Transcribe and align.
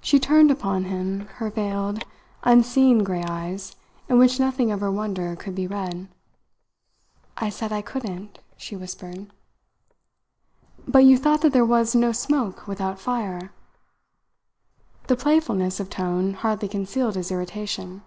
She 0.00 0.18
turned 0.18 0.50
upon 0.50 0.86
him 0.86 1.26
her 1.36 1.48
veiled, 1.48 2.04
unseeing 2.42 3.04
grey 3.04 3.22
eyes 3.22 3.76
in 4.08 4.18
which 4.18 4.40
nothing 4.40 4.72
of 4.72 4.80
her 4.80 4.90
wonder 4.90 5.36
could 5.36 5.54
be 5.54 5.68
read. 5.68 6.08
"I 7.36 7.48
said 7.48 7.70
I 7.72 7.80
couldn't," 7.80 8.40
she 8.56 8.74
whispered. 8.74 9.30
"But 10.88 11.04
you 11.04 11.16
thought 11.16 11.42
that 11.42 11.52
there 11.52 11.64
was 11.64 11.94
no 11.94 12.10
smoke 12.10 12.66
without 12.66 12.98
fire!" 12.98 13.52
the 15.06 15.14
playfulness 15.14 15.78
of 15.78 15.88
tone 15.88 16.34
hardly 16.34 16.66
concealed 16.66 17.14
his 17.14 17.30
irritation. 17.30 18.02